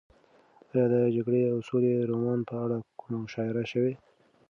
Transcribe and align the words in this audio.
ایا 0.71 0.83
د 0.93 0.95
جګړې 1.15 1.43
او 1.51 1.57
سولې 1.69 1.93
رومان 2.09 2.39
په 2.49 2.55
اړه 2.63 2.77
کومه 2.99 3.17
مشاعره 3.25 3.63
شوې؟ 3.71 3.93